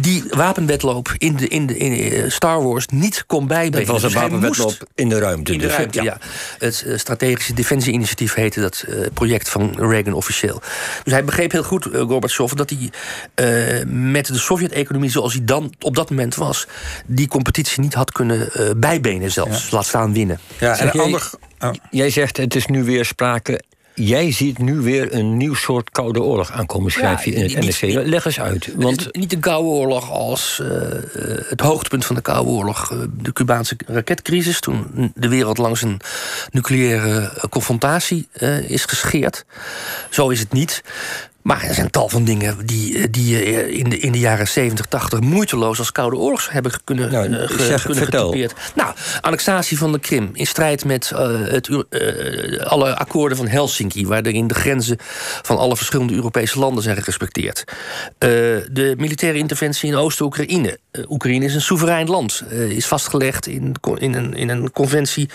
die 0.00 0.24
wapenwedloop 0.30 1.14
in, 1.18 1.36
de, 1.36 1.48
in, 1.48 1.66
de, 1.66 1.76
in 1.76 2.32
Star 2.32 2.62
Wars 2.62 2.86
niet 2.86 3.24
kon 3.26 3.46
bijbenen. 3.46 3.86
Dat 3.86 3.94
was 3.94 4.02
een 4.02 4.08
dus 4.08 4.18
wapenwedloop 4.18 4.88
in 4.94 5.08
de 5.08 5.18
ruimte. 5.18 5.52
In 5.52 5.58
de 5.58 5.66
dus, 5.66 5.76
ruimte, 5.76 6.02
ja. 6.02 6.04
ja. 6.04 6.18
Het 6.58 6.84
uh, 6.86 6.98
strategische 6.98 7.54
defensie-initiatief 7.54 8.34
heette 8.34 8.60
dat 8.60 8.84
uh, 8.88 9.06
project 9.14 9.48
van 9.48 9.74
Reagan 9.78 10.12
officieel. 10.12 10.62
Dus 11.04 11.12
hij 11.12 11.24
begreep 11.24 11.52
heel 11.52 11.62
goed, 11.62 11.88
Gorbachev, 11.92 12.52
dat 12.52 12.70
hij 12.70 13.84
met 13.86 14.26
de 14.26 14.38
Sovjet-economie 14.38 15.10
zoals 15.10 15.32
hij 15.32 15.44
dan 15.44 15.74
op 15.80 15.94
dat 15.94 16.10
moment 16.10 16.34
was, 16.34 16.66
die 17.06 17.28
competitie 17.28 17.80
niet 17.80 17.94
had 17.94 18.12
kunnen 18.12 18.50
bijbenen 18.76 19.30
zelfs. 19.32 19.62
Ja. 19.62 19.76
Laat 19.76 19.86
staan 19.86 20.12
winnen. 20.12 20.38
Ja, 20.58 20.78
en 20.78 20.86
een 20.86 21.00
ander... 21.00 21.30
Oh. 21.58 21.70
Jij 21.90 22.10
zegt 22.10 22.36
het 22.36 22.54
is 22.54 22.66
nu 22.66 22.84
weer 22.84 23.04
sprake 23.04 23.62
Jij 23.94 24.32
ziet 24.32 24.58
nu 24.58 24.80
weer 24.80 25.14
een 25.14 25.36
nieuw 25.36 25.54
soort 25.54 25.90
Koude 25.90 26.22
Oorlog 26.22 26.50
aankomen, 26.50 26.90
schrijf 26.90 27.24
je 27.24 27.30
in 27.30 27.42
het 27.42 27.80
NRC. 27.80 28.06
Leg 28.06 28.24
eens 28.24 28.40
uit. 28.40 28.72
Want... 28.76 29.08
niet 29.12 29.30
de 29.30 29.38
Koude 29.38 29.68
Oorlog 29.68 30.10
als 30.10 30.60
uh, 30.62 30.68
het 31.48 31.60
hoogtepunt 31.60 32.04
van 32.04 32.14
de 32.14 32.22
Koude 32.22 32.50
Oorlog. 32.50 32.92
Uh, 32.92 32.98
de 33.22 33.32
Cubaanse 33.32 33.76
raketcrisis, 33.86 34.60
toen 34.60 35.12
de 35.14 35.28
wereld 35.28 35.58
langs 35.58 35.82
een 35.82 36.00
nucleaire 36.50 37.32
confrontatie 37.50 38.28
uh, 38.40 38.70
is 38.70 38.84
gescheerd. 38.84 39.44
Zo 40.10 40.28
is 40.28 40.40
het 40.40 40.52
niet. 40.52 40.82
Maar 41.42 41.62
er 41.62 41.74
zijn 41.74 41.90
tal 41.90 42.08
van 42.08 42.24
dingen 42.24 42.66
die, 42.66 43.10
die 43.10 43.36
je 43.36 43.72
in 43.72 43.90
de, 43.90 43.98
in 43.98 44.12
de 44.12 44.18
jaren 44.18 44.48
70, 44.48 44.86
80 44.86 45.20
moeiteloos 45.20 45.78
als 45.78 45.92
Koude 45.92 46.16
Oorlog 46.16 46.48
hebben 46.50 46.72
kunnen, 46.84 47.12
nou, 47.12 47.28
uh, 47.28 47.48
ge, 47.48 47.64
zeg, 47.64 47.84
kunnen 47.84 48.04
getypeerd. 48.04 48.54
Nou, 48.74 48.94
annexatie 49.20 49.78
van 49.78 49.92
de 49.92 49.98
Krim 49.98 50.30
in 50.32 50.46
strijd 50.46 50.84
met 50.84 51.10
uh, 51.14 51.48
het, 51.48 51.68
uh, 51.68 52.60
alle 52.60 52.96
akkoorden 52.96 53.36
van 53.36 53.48
Helsinki, 53.48 54.06
waarin 54.06 54.46
de 54.46 54.54
grenzen 54.54 54.96
van 55.42 55.58
alle 55.58 55.76
verschillende 55.76 56.14
Europese 56.14 56.58
landen 56.58 56.82
zijn 56.82 56.96
gerespecteerd. 56.96 57.64
de 58.18 58.94
militaire 58.96 59.38
interventie 59.38 59.88
in 59.88 59.96
Oost-Oekraïne. 59.96 60.78
Oekraïne 61.08 61.44
is 61.44 61.54
een 61.54 61.60
soeverein 61.60 62.08
land, 62.08 62.42
is 62.50 62.86
vastgelegd 62.86 63.46
in, 63.46 63.74
in, 63.94 64.14
een, 64.14 64.34
in 64.34 64.48
een 64.48 64.72
conventie 64.72 65.28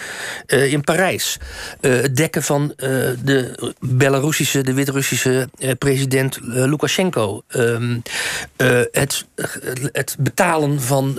in 0.46 0.82
Parijs. 0.82 1.38
het 1.82 2.16
dekken 2.16 2.44
van 2.44 2.74
de 2.78 3.74
Belarussische, 3.80 4.62
de 4.62 4.74
Wit-Russische 4.74 5.50
president 5.78 5.97
president 5.98 6.40
Lukashenko. 6.42 7.42
Ehm, 7.48 8.00
het, 8.92 9.26
het 9.92 10.16
betalen 10.20 10.82
van 10.82 11.18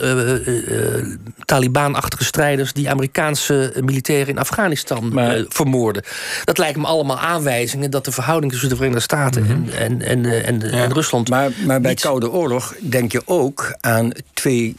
Taliban-achtige 1.45 2.25
strijders 2.25 2.73
die 2.73 2.91
Amerikaanse 2.91 3.73
militairen 3.81 4.29
in 4.29 4.39
Afghanistan 4.39 5.13
maar, 5.13 5.45
vermoorden. 5.49 6.03
Dat 6.45 6.59
lijken 6.59 6.81
me 6.81 6.87
allemaal 6.87 7.19
aanwijzingen 7.19 7.91
dat 7.91 8.05
de 8.05 8.13
verhouding 8.13 8.53
tussen 8.53 8.69
de 8.69 8.77
Verenigde 8.77 9.03
Staten 9.03 9.43
mhm. 9.43 9.53
en, 9.53 10.03
en, 10.03 10.25
en, 10.25 10.45
en, 10.45 10.63
en 10.63 10.93
Rusland. 10.93 11.29
Maar, 11.29 11.51
maar 11.67 11.81
bij 11.81 11.95
Koude 11.95 12.31
Oorlog 12.31 12.75
denk 12.81 13.13
je 13.13 13.23
ook 13.25 13.75
aan 13.81 14.13
twee 14.35 14.77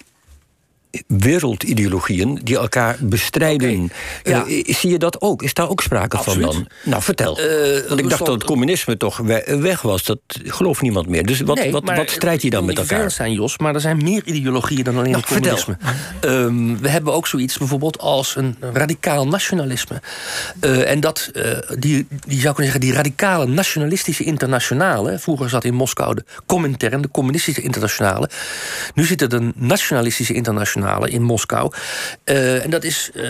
wereldideologieën 1.08 2.39
die 2.43 2.58
elkaar 2.58 2.98
bestrijden. 3.00 3.91
Ja. 4.24 4.46
Uh, 4.48 4.63
zie 4.65 4.89
je 4.89 4.98
dat 4.98 5.22
ook? 5.22 5.43
Is 5.43 5.53
daar 5.53 5.69
ook 5.69 5.81
sprake 5.81 6.17
van 6.17 6.41
dan? 6.41 6.67
Nou, 6.84 7.01
vertel. 7.01 7.39
Uh, 7.39 7.88
Want 7.88 8.00
ik 8.00 8.10
dacht 8.10 8.25
dat 8.25 8.34
het 8.34 8.43
communisme 8.43 8.98
toch 8.98 9.17
weg 9.46 9.81
was. 9.81 10.03
Dat 10.03 10.19
gelooft 10.27 10.81
niemand 10.81 11.08
meer. 11.08 11.25
Dus 11.25 11.39
wat, 11.39 11.69
wat, 11.69 11.84
wat 11.84 12.10
strijdt 12.10 12.41
hij 12.41 12.51
dan 12.51 12.65
met 12.65 12.77
elkaar? 12.77 13.12
zijn, 13.12 13.34
Jos, 13.34 13.58
maar 13.58 13.75
er 13.75 13.81
zijn 13.81 14.03
meer 14.03 14.22
ideologieën 14.25 14.84
dan 14.84 14.98
alleen 14.98 15.12
nou, 15.12 15.24
het 15.24 15.34
communisme. 15.34 15.77
Um, 16.22 16.79
we 16.79 16.89
hebben 16.89 17.13
ook 17.13 17.27
zoiets 17.27 17.58
bijvoorbeeld 17.58 18.00
als 18.00 18.36
een 18.36 18.55
radicaal 18.74 19.27
nationalisme. 19.27 20.01
Uh, 20.62 20.91
en 20.91 21.00
dat, 21.00 21.31
die, 21.79 22.08
die 22.10 22.39
zou 22.39 22.55
kunnen 22.55 22.72
zeggen, 22.72 22.81
die 22.81 22.93
radicale 22.93 23.46
nationalistische 23.46 24.24
internationale... 24.24 25.19
vroeger 25.19 25.50
zat 25.50 25.63
in 25.63 25.74
Moskou 25.74 26.15
de 26.15 26.24
Comintern, 26.46 27.01
de 27.01 27.10
communistische 27.12 27.62
internationale. 27.62 28.29
Nu 28.93 29.05
zit 29.05 29.22
er 29.22 29.29
de 29.29 29.51
nationalistische 29.55 30.34
internationale 30.34 30.77
in 30.88 31.24
Moskou. 31.24 31.71
Uh, 32.25 32.63
en 32.63 32.69
dat 32.69 32.83
is 32.83 33.09
uh, 33.13 33.24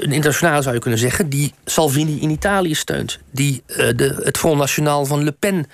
een 0.00 0.12
internationale, 0.12 0.62
zou 0.62 0.74
je 0.74 0.80
kunnen 0.80 0.98
zeggen, 0.98 1.28
die 1.28 1.54
Salvini 1.64 2.20
in 2.20 2.30
Italië 2.30 2.74
steunt. 2.74 3.18
Die 3.30 3.62
uh, 3.66 3.76
de, 3.76 4.20
het 4.22 4.38
Front 4.38 4.58
National 4.58 5.04
van 5.06 5.24
Le 5.24 5.32
Pen 5.32 5.66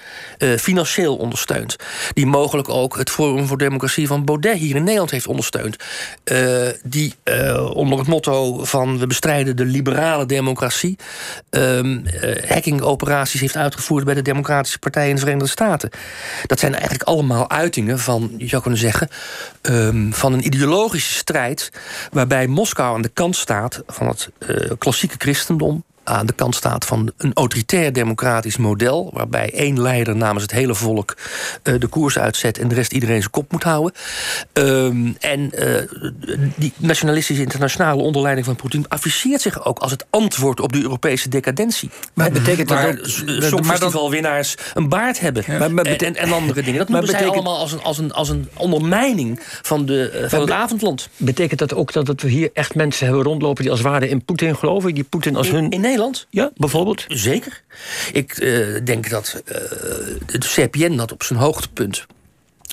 financieel 0.58 1.16
ondersteunt. 1.16 1.76
Die 2.12 2.26
mogelijk 2.26 2.68
ook 2.68 2.96
het 2.96 3.10
Forum 3.10 3.46
voor 3.46 3.58
Democratie 3.58 4.06
van 4.06 4.24
Baudet 4.24 4.56
hier 4.56 4.76
in 4.76 4.82
Nederland 4.82 5.10
heeft 5.10 5.26
ondersteund. 5.26 5.76
die 6.82 7.14
onder 7.72 7.98
het 7.98 8.08
motto 8.08 8.64
van 8.64 8.98
we 8.98 9.06
bestrijden 9.06 9.56
de 9.56 9.64
liberale 9.64 10.26
democratie. 10.26 10.98
Ehm, 11.50 11.98
hackingoperaties 12.48 13.40
heeft 13.40 13.56
uitgevoerd 13.56 14.04
bij 14.04 14.14
de 14.14 14.22
Democratische 14.22 14.78
Partij 14.78 15.08
in 15.08 15.14
de 15.14 15.20
Verenigde 15.20 15.48
Staten. 15.48 15.90
Dat 16.46 16.58
zijn 16.58 16.72
eigenlijk 16.72 17.02
allemaal 17.02 17.50
uitingen 17.50 17.98
van, 17.98 18.30
je 18.36 18.48
zou 18.48 18.62
kunnen 18.62 18.80
zeggen, 18.80 19.08
um, 19.62 20.14
van 20.14 20.32
een 20.32 20.46
ideologische 20.46 21.14
strijd 21.18 21.72
waarbij 22.12 22.46
Moskou 22.46 22.94
aan 22.94 23.02
de 23.02 23.08
kant 23.08 23.36
staat 23.36 23.82
van 23.86 24.06
het 24.06 24.28
uh, 24.38 24.70
klassieke 24.78 25.14
christendom 25.18 25.84
aan 26.08 26.26
de 26.26 26.32
kant 26.32 26.54
staat 26.54 26.84
van 26.84 27.12
een 27.16 27.34
autoritair 27.34 27.92
democratisch 27.92 28.56
model. 28.56 29.10
Waarbij 29.12 29.52
één 29.52 29.80
leider 29.80 30.16
namens 30.16 30.42
het 30.42 30.52
hele 30.52 30.74
volk 30.74 31.16
uh, 31.64 31.80
de 31.80 31.86
koers 31.86 32.18
uitzet 32.18 32.58
en 32.58 32.68
de 32.68 32.74
rest 32.74 32.92
iedereen 32.92 33.18
zijn 33.18 33.30
kop 33.30 33.52
moet 33.52 33.62
houden. 33.62 33.92
Um, 34.52 35.16
en 35.20 35.50
uh, 35.54 36.38
die 36.56 36.72
nationalistische 36.76 37.42
internationale 37.42 38.02
onderleiding 38.02 38.46
van 38.46 38.56
Poetin 38.56 38.88
afficheert 38.88 39.40
zich 39.40 39.64
ook 39.64 39.78
als 39.78 39.90
het 39.90 40.06
antwoord 40.10 40.60
op 40.60 40.72
de 40.72 40.82
Europese 40.82 41.28
decadentie. 41.28 41.90
Maar 42.14 42.30
betekent 42.30 42.68
dat 42.68 42.86
ook 42.86 42.98
songfestivalwinnaars 43.42 44.54
een 44.74 44.88
baard 44.88 45.20
hebben 45.20 45.44
maar, 45.58 45.72
maar 45.72 45.84
en, 45.84 46.16
en, 46.16 46.32
andere 46.32 46.62
dingen? 46.62 46.78
Dat 46.78 46.88
noemen 46.88 47.08
zij 47.08 47.26
allemaal 47.26 47.58
als 47.58 47.72
een, 47.72 47.82
als, 47.82 47.98
een, 47.98 48.12
als 48.12 48.28
een 48.28 48.48
ondermijning 48.56 49.40
van, 49.62 49.86
de, 49.86 50.20
uh, 50.22 50.28
van 50.28 50.40
het 50.40 50.50
avondland. 50.50 51.08
Betekent 51.16 51.58
dat 51.58 51.74
ook 51.74 51.92
dat 51.92 52.20
we 52.20 52.28
hier 52.28 52.50
echt 52.52 52.74
mensen 52.74 53.06
hebben 53.06 53.24
rondlopen 53.24 53.62
die 53.62 53.72
als 53.72 53.80
ware 53.80 54.08
in 54.08 54.24
Poetin 54.24 54.56
geloven? 54.56 54.94
Die 54.94 55.04
Poetin 55.04 55.36
als 55.36 55.50
hun. 55.50 55.70
In 55.70 55.80
Nederland? 55.98 56.26
Ja, 56.30 56.50
bijvoorbeeld? 56.56 57.04
Zeker. 57.08 57.62
Ik 58.12 58.38
uh, 58.38 58.80
denk 58.84 59.10
dat 59.10 59.42
uh, 59.44 59.54
de 60.26 60.38
CPN 60.38 60.98
had 60.98 61.12
op 61.12 61.22
zijn 61.22 61.38
hoogtepunt 61.38 62.06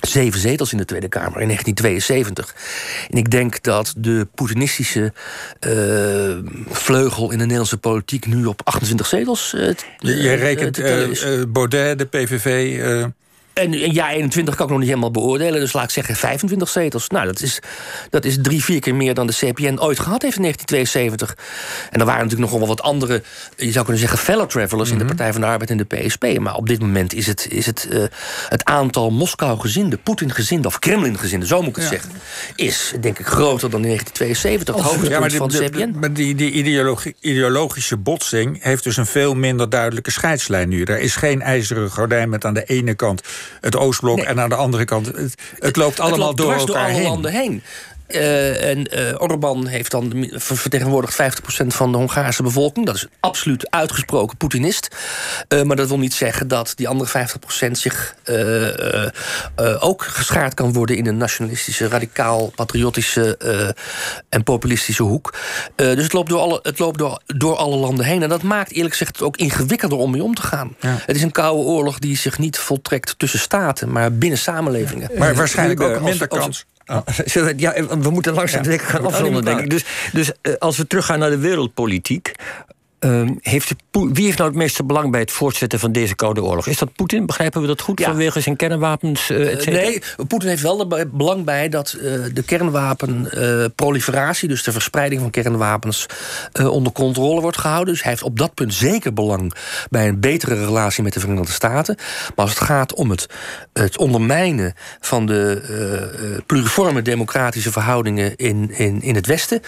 zeven 0.08 0.40
zetels 0.40 0.72
in 0.72 0.78
de 0.78 0.84
Tweede 0.84 1.08
Kamer 1.08 1.40
in 1.40 1.46
1972. 1.46 2.54
En 3.10 3.18
ik 3.18 3.30
denk 3.30 3.62
dat 3.62 3.94
de 3.96 4.28
Poetinistische 4.34 5.12
uh, 5.60 6.36
vleugel 6.68 7.24
in 7.24 7.38
de 7.38 7.42
Nederlandse 7.42 7.78
politiek 7.78 8.26
nu 8.26 8.44
op 8.44 8.60
28 8.64 9.06
zetels. 9.06 9.52
Uh, 9.56 9.70
je 9.98 10.34
rekent 10.34 10.82
Baudet, 11.52 11.98
de 11.98 12.04
PVV. 12.04 12.80
En 13.62 13.74
in 13.74 13.92
jaar 13.92 14.10
21 14.10 14.54
kan 14.54 14.64
ik 14.64 14.70
nog 14.70 14.80
niet 14.80 14.88
helemaal 14.88 15.10
beoordelen. 15.10 15.60
Dus 15.60 15.72
laat 15.72 15.84
ik 15.84 15.90
zeggen 15.90 16.16
25 16.16 16.68
zetels. 16.68 17.08
Nou, 17.08 17.26
dat 17.26 17.42
is, 17.42 17.60
dat 18.10 18.24
is 18.24 18.38
drie, 18.42 18.64
vier 18.64 18.80
keer 18.80 18.94
meer 18.94 19.14
dan 19.14 19.26
de 19.26 19.32
CPN 19.32 19.78
ooit 19.78 20.00
gehad 20.00 20.22
heeft 20.22 20.36
in 20.36 20.42
1972. 20.42 21.36
En 21.90 22.00
er 22.00 22.06
waren 22.06 22.22
natuurlijk 22.22 22.50
nog 22.50 22.58
wel 22.58 22.68
wat 22.68 22.82
andere, 22.82 23.22
je 23.56 23.72
zou 23.72 23.84
kunnen 23.84 24.00
zeggen, 24.00 24.18
fellow 24.18 24.48
travelers... 24.48 24.90
in 24.90 24.98
de 24.98 25.04
mhm. 25.04 25.14
Partij 25.14 25.32
van 25.32 25.40
de 25.40 25.46
Arbeid 25.46 25.70
en 25.70 25.76
de 25.76 25.84
PSP. 25.84 26.38
Maar 26.38 26.54
op 26.54 26.68
dit 26.68 26.80
moment 26.80 27.14
is 27.14 27.26
het, 27.26 27.46
is 27.50 27.66
het, 27.66 27.88
uh, 27.92 28.04
het 28.48 28.64
aantal 28.64 29.10
Moskou-gezinde... 29.10 29.96
Poetin-gezinde 29.96 30.68
of 30.68 30.78
Kremlin-gezinde, 30.78 31.46
zo 31.46 31.60
moet 31.60 31.68
ik 31.68 31.76
het 31.76 31.84
zeggen... 31.84 32.10
is 32.54 32.92
denk 33.00 33.18
ik 33.18 33.26
groter 33.26 33.70
dan 33.70 33.80
in 33.80 33.88
1972. 33.88 34.74
Het 34.74 34.84
hoogste 34.84 35.10
ja, 35.10 35.20
maar 35.20 35.30
van 35.30 35.48
de, 35.48 35.64
CPN. 35.64 35.98
Maar 35.98 36.12
die, 36.12 36.34
die 36.34 36.50
ideologie, 36.50 37.14
ideologische 37.20 37.96
botsing 37.96 38.62
heeft 38.62 38.84
dus 38.84 38.96
een 38.96 39.06
veel 39.06 39.34
minder 39.34 39.70
duidelijke 39.70 40.10
scheidslijn 40.10 40.68
nu. 40.68 40.82
Er 40.82 40.98
is 40.98 41.16
geen 41.16 41.42
ijzeren 41.42 41.90
gordijn 41.90 42.28
met 42.28 42.44
aan 42.44 42.54
de 42.54 42.64
ene 42.64 42.94
kant 42.94 43.22
het 43.60 43.76
Oostblok 43.76 44.18
en 44.18 44.40
aan 44.40 44.48
de 44.48 44.54
andere 44.54 44.84
kant. 44.84 45.06
Het, 45.06 45.34
het 45.58 45.76
loopt 45.76 46.00
allemaal 46.00 46.34
door 46.34 46.52
elkaar 46.52 46.66
door 46.66 46.94
alle 46.94 47.02
landen 47.02 47.32
heen. 47.32 47.62
Uh, 48.08 48.70
en 48.70 48.98
uh, 48.98 49.20
Orbán 49.20 49.66
heeft 49.66 49.90
dan 49.90 50.30
vertegenwoordigd 50.32 51.22
50% 51.62 51.66
van 51.66 51.92
de 51.92 51.98
Hongaarse 51.98 52.42
bevolking. 52.42 52.86
Dat 52.86 52.94
is 52.94 53.06
absoluut 53.20 53.70
uitgesproken 53.70 54.36
Poetinist. 54.36 54.96
Uh, 55.48 55.62
maar 55.62 55.76
dat 55.76 55.88
wil 55.88 55.98
niet 55.98 56.14
zeggen 56.14 56.48
dat 56.48 56.72
die 56.76 56.88
andere 56.88 57.28
50% 57.68 57.70
zich 57.70 58.14
ook 59.80 60.02
geschaard 60.02 60.54
kan 60.54 60.72
worden 60.72 60.96
in 60.96 61.06
een 61.06 61.16
nationalistische, 61.16 61.88
radicaal, 61.88 62.52
patriotische 62.54 63.38
en 64.28 64.42
populistische 64.42 65.02
hoek. 65.02 65.34
dus 65.76 66.02
het 66.02 66.12
loopt, 66.12 66.28
door 66.28 66.40
alle, 66.40 66.58
het 66.62 66.78
loopt 66.78 66.98
door, 66.98 67.20
door 67.26 67.56
alle 67.56 67.76
landen 67.76 68.04
heen. 68.04 68.22
En 68.22 68.28
dat 68.28 68.42
maakt 68.42 68.72
eerlijk 68.72 68.90
gezegd 68.90 69.16
het 69.16 69.22
ook 69.26 69.36
ingewikkelder 69.36 69.98
om 69.98 70.10
mee 70.10 70.22
om 70.22 70.34
te 70.34 70.42
gaan. 70.42 70.76
Ja. 70.80 70.96
Het 71.06 71.16
is 71.16 71.22
een 71.22 71.32
koude 71.32 71.62
oorlog 71.62 71.98
die 71.98 72.16
zich 72.16 72.38
niet 72.38 72.58
voltrekt 72.58 73.18
tussen 73.18 73.38
staten, 73.38 73.92
maar 73.92 74.12
binnen 74.12 74.38
samenlevingen. 74.38 75.10
Maar 75.18 75.34
waarschijnlijk 75.34 75.80
ook 75.80 76.00
minder 76.00 76.28
kans. 76.28 76.66
Oh. 76.86 77.06
Ja, 77.56 77.72
we 77.98 78.10
moeten 78.10 78.34
langzaam 78.34 78.70
ja. 78.70 78.78
gaan 78.78 79.06
afronden, 79.06 79.44
denk 79.44 79.60
ik. 79.60 79.70
Dus, 79.70 79.84
dus 80.12 80.32
uh, 80.42 80.54
als 80.58 80.76
we 80.76 80.86
teruggaan 80.86 81.18
naar 81.18 81.30
de 81.30 81.38
wereldpolitiek... 81.38 82.34
Uh, 83.00 83.30
heeft 83.40 83.74
wie 83.90 84.24
heeft 84.24 84.38
nou 84.38 84.50
het 84.50 84.58
meeste 84.58 84.84
belang 84.84 85.10
bij 85.10 85.20
het 85.20 85.30
voortzetten 85.30 85.78
van 85.78 85.92
deze 85.92 86.14
Koude 86.14 86.42
Oorlog? 86.42 86.66
Is 86.66 86.78
dat 86.78 86.92
Poetin? 86.92 87.26
Begrijpen 87.26 87.60
we 87.60 87.66
dat 87.66 87.80
goed 87.80 87.98
ja. 87.98 88.06
vanwege 88.06 88.40
zijn 88.40 88.56
kernwapens? 88.56 89.30
Uh, 89.30 89.64
nee, 89.64 90.02
Poetin 90.28 90.48
heeft 90.48 90.62
wel 90.62 90.90
er 90.90 91.10
belang 91.10 91.44
bij 91.44 91.68
dat 91.68 91.96
uh, 91.96 92.02
de 92.32 92.42
kernwapenproliferatie, 92.42 94.48
dus 94.48 94.62
de 94.62 94.72
verspreiding 94.72 95.20
van 95.20 95.30
kernwapens, 95.30 96.06
onder 96.52 96.92
controle 96.92 97.40
wordt 97.40 97.58
gehouden. 97.58 97.92
Dus 97.92 98.02
hij 98.02 98.10
heeft 98.10 98.22
op 98.22 98.38
dat 98.38 98.54
punt 98.54 98.74
zeker 98.74 99.12
belang 99.12 99.54
bij 99.90 100.08
een 100.08 100.20
betere 100.20 100.64
relatie 100.64 101.02
met 101.02 101.12
de 101.12 101.20
Verenigde 101.20 101.52
Staten. 101.52 101.96
Maar 102.34 102.44
als 102.44 102.50
het 102.50 102.60
gaat 102.60 102.94
om 102.94 103.10
het, 103.10 103.26
het 103.72 103.98
ondermijnen 103.98 104.74
van 105.00 105.26
de 105.26 106.42
pluriforme 106.46 107.02
democratische 107.02 107.72
verhoudingen 107.72 108.36
in, 108.36 108.70
in, 108.70 109.02
in 109.02 109.14
het 109.14 109.26
Westen, 109.26 109.60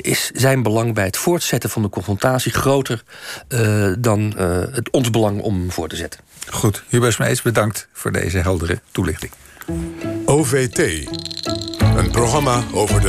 is 0.00 0.30
zijn 0.34 0.62
belang 0.62 0.94
bij 0.94 1.04
het 1.04 1.16
voortzetten 1.16 1.70
van 1.70 1.82
de 1.82 1.88
confrontatie 2.24 2.52
groter 2.52 3.02
uh, 3.48 3.92
dan 3.98 4.34
uh, 4.38 4.62
het 4.72 4.90
ons 4.90 5.10
belang 5.10 5.40
om 5.40 5.70
voor 5.70 5.88
te 5.88 5.96
zetten. 5.96 6.20
Goed, 6.50 6.82
Hubert 6.88 7.12
Smeets, 7.12 7.42
bedankt 7.42 7.88
voor 7.92 8.12
deze 8.12 8.38
heldere 8.38 8.80
toelichting. 8.90 9.32
OVT, 10.24 10.78
een 11.96 12.10
programma 12.10 12.62
over 12.72 12.94
de 12.94 13.02